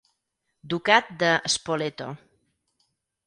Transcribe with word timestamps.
Ducat 0.73 1.11
de 1.23 1.29
Spoleto. 1.55 2.09